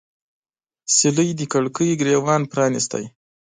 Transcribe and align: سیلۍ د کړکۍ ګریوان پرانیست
سیلۍ 0.95 1.29
د 1.39 1.41
کړکۍ 1.53 1.89
ګریوان 2.01 2.41
پرانیست 2.51 2.91